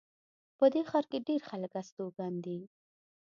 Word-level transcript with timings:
په 0.57 0.65
دې 0.73 0.81
ښار 0.89 1.05
کې 1.11 1.25
ډېر 1.27 1.41
خلک 1.49 1.73
استوګن 1.81 2.33
دي 2.45 2.59